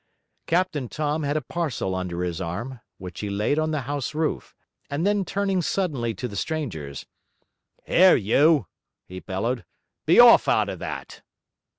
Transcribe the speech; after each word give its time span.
Captain 0.47 0.89
Tom 0.89 1.21
had 1.21 1.37
a 1.37 1.43
parcel 1.43 1.93
under 1.93 2.23
his 2.23 2.41
arm, 2.41 2.79
which 2.97 3.19
he 3.19 3.29
laid 3.29 3.59
on 3.59 3.69
the 3.69 3.81
house 3.81 4.15
roof, 4.15 4.55
and 4.89 5.05
then 5.05 5.23
turning 5.23 5.61
suddenly 5.61 6.11
to 6.11 6.27
the 6.27 6.35
strangers: 6.35 7.05
'Here, 7.83 8.15
you!' 8.15 8.65
he 9.05 9.19
bellowed, 9.19 9.63
'be 10.07 10.19
off 10.19 10.47
out 10.47 10.69
of 10.69 10.79
that!' 10.79 11.21